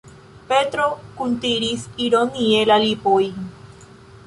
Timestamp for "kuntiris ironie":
1.19-2.65